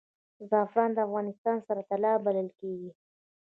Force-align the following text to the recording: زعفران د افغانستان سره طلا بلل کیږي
زعفران 0.49 0.91
د 0.93 0.97
افغانستان 1.07 1.57
سره 1.67 1.81
طلا 1.89 2.13
بلل 2.25 2.49
کیږي 2.59 2.91